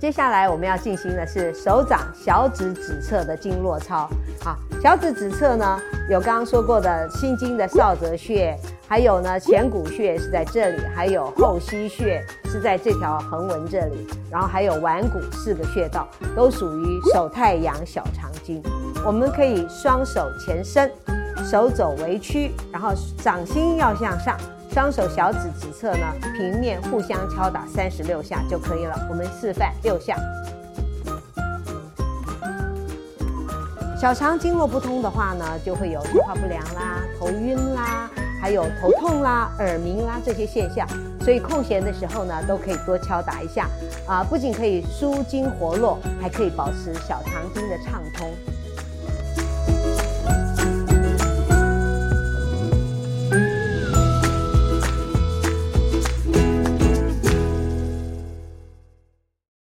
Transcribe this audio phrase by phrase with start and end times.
[0.00, 4.08] 接下来我们要进行的是手掌小指指侧的经络操。
[4.46, 5.78] 啊，小指指侧呢，
[6.08, 8.56] 有刚刚说过的心经的少泽穴，
[8.88, 18.62] 还有呢前谷穴是在这里，还有后溪穴是在这条横纹这里，然后还有腕骨四个穴道都属于手太阳小肠经。
[19.04, 20.90] 我们可以双手前伸，
[21.44, 24.34] 手肘微曲，然后掌心要向上。
[24.72, 26.06] 双手小指指侧呢，
[26.36, 28.94] 平面互相敲打三十六下就可以了。
[29.10, 30.16] 我们示范六下。
[34.00, 38.08] 小肠经络不通的话呢，就会有消化不良啦、头晕啦，
[38.40, 40.86] 还有头痛啦、耳鸣啦这些现象。
[41.20, 43.68] 所以空闲的时候呢，都可以多敲打一下
[44.06, 48.30] 啊，不仅可以舒筋活络，还可以保持小肠经的畅通。